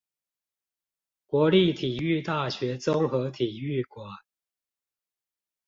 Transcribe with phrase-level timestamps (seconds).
[1.27, 4.09] 國立體育大學綜合體育館